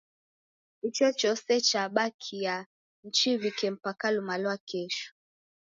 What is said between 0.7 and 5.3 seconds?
Ichochose chabakiaa mchiw'ike mpaka luma lwa nakesho.